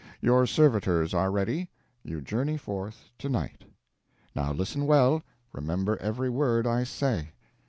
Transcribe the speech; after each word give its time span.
Your 0.19 0.47
servitors 0.47 1.13
are 1.13 1.29
ready 1.29 1.69
you 2.03 2.21
journey 2.21 2.57
forth 2.57 3.11
to 3.19 3.29
night. 3.29 3.65
"Now 4.35 4.51
listen 4.51 4.87
well. 4.87 5.21
Remember 5.53 5.95
every 5.97 6.27
word 6.27 6.65
I 6.65 6.85
say. 6.85 7.33